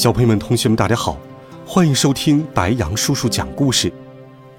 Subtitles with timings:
[0.00, 1.18] 小朋友们、同学们，大家好，
[1.66, 3.92] 欢迎收听白羊叔叔讲故事。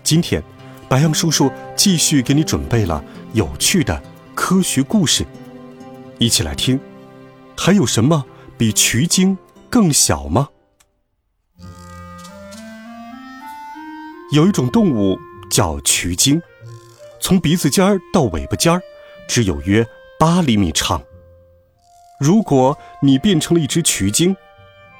[0.03, 0.39] 今天，
[0.87, 3.03] 白羊叔叔继续给你准备了
[3.33, 3.99] 有趣的
[4.35, 5.25] 科学故事，
[6.19, 6.79] 一起来听。
[7.57, 8.23] 还有什么
[8.55, 9.35] 比渠鲸
[9.67, 10.47] 更小吗？
[14.33, 15.17] 有一种动物
[15.49, 16.39] 叫渠鲸，
[17.19, 18.79] 从鼻子尖儿到尾巴尖儿，
[19.27, 19.83] 只有约
[20.19, 21.01] 八厘米长。
[22.19, 24.37] 如果你变成了一只渠鲸，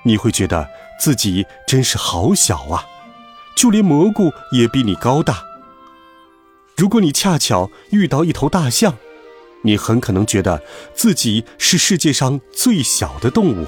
[0.03, 0.69] 你会觉得
[0.99, 2.85] 自己真是好小啊，
[3.55, 5.43] 就连蘑菇也比你高大。
[6.75, 8.97] 如果你恰巧遇到一头大象，
[9.63, 10.63] 你很可能觉得
[10.95, 13.67] 自己是世界上最小的动物。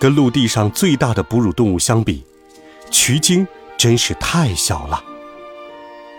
[0.00, 2.24] 跟陆地上最大的哺乳动物相比，
[2.90, 3.46] 渠鲸
[3.78, 5.04] 真是太小了。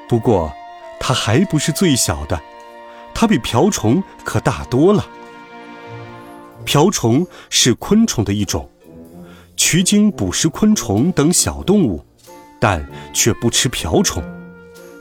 [0.07, 0.53] 不过，
[1.01, 2.41] 它还不是最小的，
[3.13, 5.05] 它比瓢虫可大多了。
[6.65, 8.69] 瓢虫是昆虫的一种，
[9.55, 12.03] 渠鲸捕食昆虫等小动物，
[12.59, 14.23] 但却不吃瓢虫，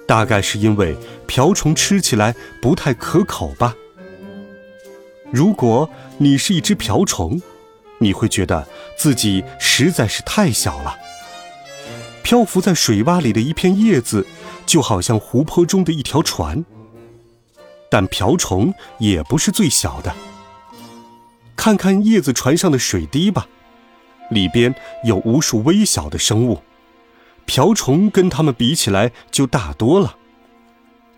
[0.07, 0.97] 大概是因为
[1.27, 3.75] 瓢虫吃起来不太可口吧。
[5.31, 7.41] 如果你是一只瓢虫，
[7.99, 10.97] 你会觉得自己实在是太小了。
[12.23, 14.27] 漂浮在水洼里的一片叶子，
[14.67, 16.65] 就好像湖泊中的一条船。
[17.91, 20.15] 但瓢虫也不是最小的。
[21.57, 23.47] 看看叶子船上的水滴吧，
[24.31, 26.63] 里边有无数微小的生物，
[27.45, 30.17] 瓢虫跟它们比起来就大多了。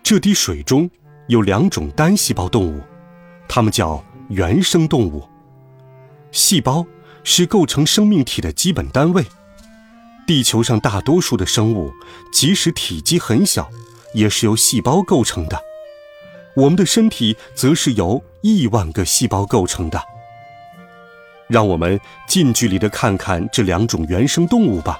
[0.03, 0.89] 这滴水中
[1.27, 2.81] 有两种单细胞动物，
[3.47, 5.27] 它们叫原生动物。
[6.31, 6.85] 细胞
[7.23, 9.25] 是构成生命体的基本单位。
[10.27, 11.91] 地球上大多数的生物，
[12.31, 13.69] 即使体积很小，
[14.13, 15.59] 也是由细胞构成的。
[16.55, 20.01] 我们的身体则是由亿万个细胞构成的。
[21.47, 24.99] 让我们近距离的看看这两种原生动物吧。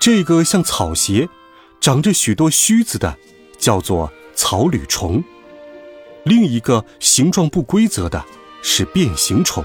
[0.00, 1.28] 这个像草鞋、
[1.80, 3.16] 长着许多须子的，
[3.58, 5.22] 叫做草履虫；
[6.24, 8.24] 另一个形状不规则的，
[8.62, 9.64] 是变形虫。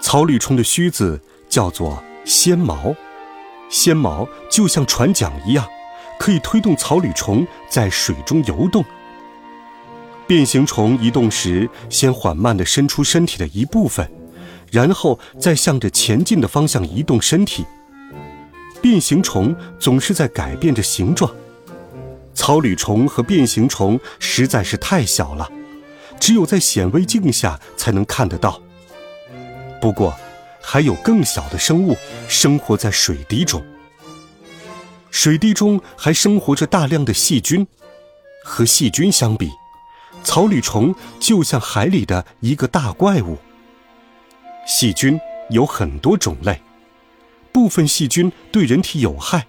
[0.00, 2.94] 草履虫的须子叫做纤毛，
[3.70, 5.66] 纤毛就像船桨一样，
[6.18, 8.84] 可以推动草履虫在水中游动。
[10.26, 14.10] 变形虫移动时，先缓慢地伸出身体的一部分，
[14.70, 17.64] 然后再向着前进的方向移动身体。
[18.80, 21.30] 变形虫总是在改变着形状。
[22.34, 25.50] 草履虫和变形虫实在是太小了，
[26.18, 28.60] 只有在显微镜下才能看得到。
[29.80, 30.14] 不过，
[30.60, 31.96] 还有更小的生物
[32.28, 33.62] 生活在水滴中。
[35.10, 37.66] 水滴中还生活着大量的细菌，
[38.42, 39.50] 和细菌相比。
[40.24, 43.38] 草履虫就像海里的一个大怪物。
[44.66, 45.20] 细菌
[45.50, 46.60] 有很多种类，
[47.52, 49.46] 部分细菌对人体有害，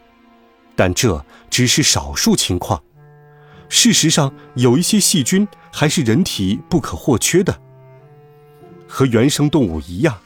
[0.76, 2.84] 但这只是少数情况。
[3.70, 7.62] 事实上，有一些细菌还是人体不可或缺的。
[8.88, 10.20] 和原生动物一样，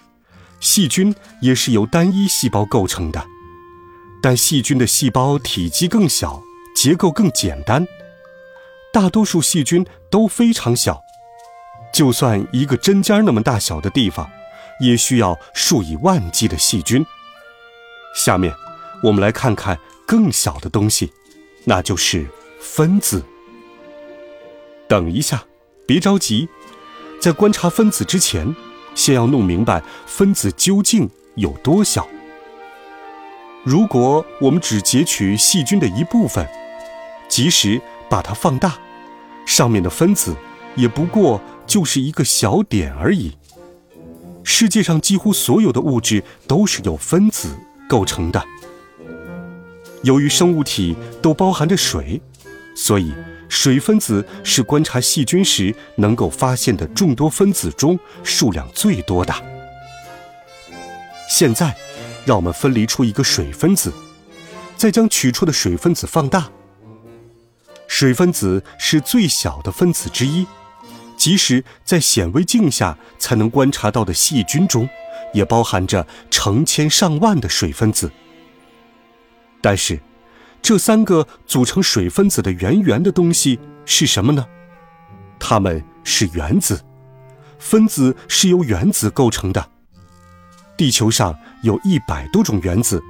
[0.60, 3.26] 细菌也是由单一细胞构成的，
[4.22, 6.44] 但细菌的细胞体积更小，
[6.76, 7.88] 结构更简单。
[8.92, 11.02] 大多数细菌都非常小，
[11.94, 14.30] 就算一个针尖那么大小的地方，
[14.80, 17.06] 也需要数以万计的细菌。
[18.16, 18.54] 下面，
[19.04, 19.78] 我们来看看
[20.08, 21.12] 更小的东西，
[21.66, 22.28] 那就是
[22.60, 23.24] 分子。
[24.88, 25.44] 等一下，
[25.86, 26.50] 别着急，
[27.22, 28.56] 在观察分子之前，
[28.96, 32.08] 先要弄明白分子究竟有多小。
[33.64, 36.48] 如果我们只截取细菌的一部分，
[37.28, 38.78] 即使把它放大，
[39.46, 40.36] 上面的分子
[40.76, 43.38] 也不过就是一个小点而已。
[44.44, 47.50] 世界上几乎所有的物质都是由分子
[47.88, 48.44] 构成的。
[50.04, 52.22] 由于生物体都包含着水，
[52.74, 53.14] 所以
[53.48, 59.34] 水分子是观察细菌时能够发现的众多分子中数量最多的。
[61.30, 61.76] 现在，
[62.26, 63.94] 让我们分离出一个水分子，
[64.78, 66.50] 再将取出的水分子放大。
[68.00, 70.48] 水分子是最小的分子之一，
[71.18, 74.88] 即使在显微镜下才能观察到的细菌中，
[75.34, 78.10] 也包含着成千上万的水分子。
[79.60, 80.00] 但是，
[80.62, 84.48] 这三个组成水分子的圆圆的东西是什么呢？
[85.38, 86.82] 它们是原子，
[87.58, 89.72] 分子是由原子构成的。
[90.78, 93.04] 地球上有一百多种原子，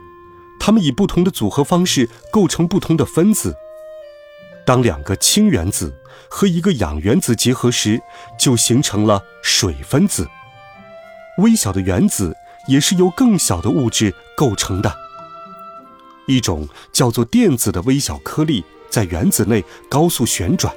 [0.60, 3.56] 它们以不同的组合方式构成不同的分子。
[4.66, 5.94] 当两个氢原子
[6.30, 8.00] 和一个氧原子结合时，
[8.38, 10.28] 就形成了水分子。
[11.40, 12.36] 微小的原子
[12.68, 14.94] 也是由更小的物质构成的。
[16.28, 20.72] 一种叫做电子的微小颗粒在原子内高速旋转，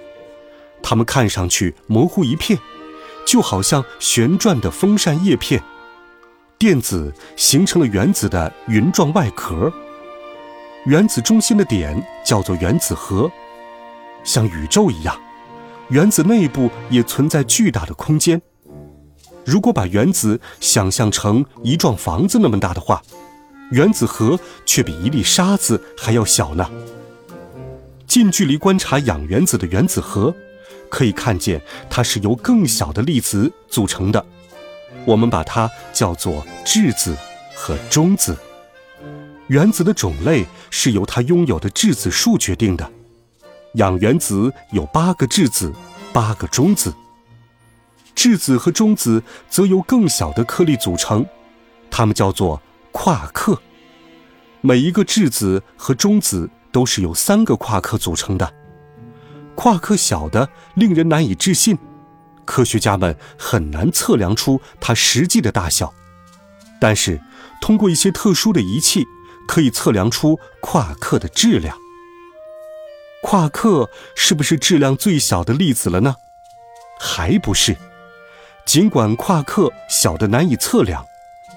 [0.82, 2.58] 它们看上去模糊一片，
[3.26, 5.62] 就好像旋转的风扇叶片。
[6.56, 9.70] 电子形成了原子的云状外壳。
[10.86, 13.30] 原子中心的点叫做原子核。
[14.24, 15.18] 像宇宙一样，
[15.88, 18.40] 原子内部也存在巨大的空间。
[19.44, 23.02] 如果把原子想象成一幢房子那么大的话，
[23.70, 26.70] 原子核却比一粒沙子还要小呢。
[28.06, 30.34] 近距离观察氧原子的原子核，
[30.88, 31.60] 可以看见
[31.90, 34.24] 它是由更小的粒子组成的。
[35.04, 37.16] 我们把它叫做质子
[37.54, 38.36] 和中子。
[39.48, 42.88] 原子的种类是由它拥有的质子数决定的。
[43.74, 45.72] 氧原子有八个质子，
[46.12, 46.94] 八个中子。
[48.14, 51.24] 质子和中子则由更小的颗粒组成，
[51.90, 52.60] 它们叫做
[52.92, 53.60] 夸克。
[54.60, 58.52] 每一个质子和中子都是由三个夸克组成的。
[59.54, 61.78] 夸克小的令人难以置信，
[62.44, 65.92] 科学家们很难测量出它实际的大小。
[66.78, 67.20] 但是，
[67.60, 69.04] 通过一些特殊的仪器，
[69.48, 71.76] 可以测量出夸克的质量。
[73.22, 76.16] 夸克是不是质量最小的粒子了呢？
[76.98, 77.76] 还不是。
[78.66, 81.04] 尽管夸克小的难以测量，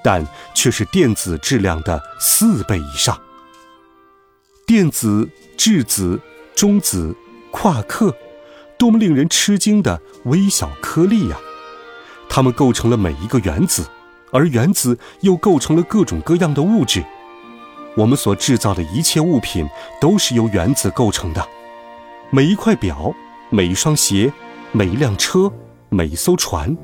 [0.04, 3.20] 但却是电子质量的四倍以上。
[4.66, 6.20] 电子、质子、
[6.56, 7.16] 中子、
[7.52, 8.16] 夸克，
[8.78, 11.38] 多么令人吃惊的微小颗粒呀！
[12.30, 13.86] 它们构成了每一个原子，
[14.32, 17.04] 而原子又构成了各种各样的物质。
[17.96, 19.68] 我们所制造的一切物品
[20.02, 21.48] 都是由原子构成的。
[22.32, 23.14] 每一块表，
[23.50, 24.34] 每一双鞋，
[24.72, 25.52] 每一辆车，
[25.90, 26.76] 每一艘船。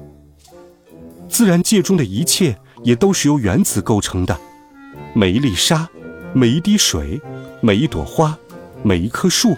[1.28, 4.40] 自然界中的一切也都是由原子构成的。
[5.14, 5.90] 每一粒沙，
[6.34, 7.20] 每一滴水，
[7.60, 8.38] 每一朵花，
[8.84, 9.58] 每一棵树，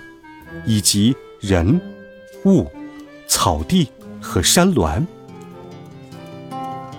[0.65, 1.79] 以及人、
[2.45, 2.71] 物、
[3.27, 3.89] 草地
[4.21, 5.05] 和山峦。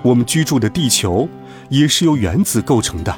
[0.02, 1.28] 我们居住的地球
[1.70, 3.16] 也是由原子构成的。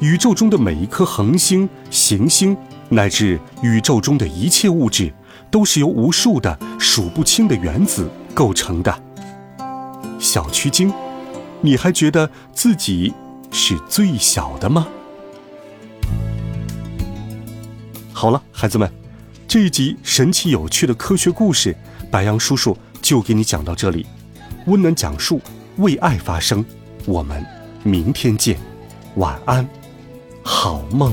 [0.00, 2.56] 宇宙中的每一颗恒星、行星。
[2.90, 5.12] 乃至宇宙中的一切物质，
[5.50, 9.02] 都是由无数的数不清的原子构成的。
[10.18, 10.92] 小曲精，
[11.60, 13.12] 你还觉得自己
[13.50, 14.88] 是最小的吗？
[18.12, 18.90] 好了，孩子们，
[19.46, 21.76] 这一集神奇有趣的科学故事，
[22.10, 24.04] 白杨叔叔就给你讲到这里。
[24.66, 25.40] 温暖讲述，
[25.76, 26.64] 为爱发声。
[27.06, 27.44] 我们
[27.84, 28.58] 明天见，
[29.14, 29.66] 晚安，
[30.42, 31.12] 好梦。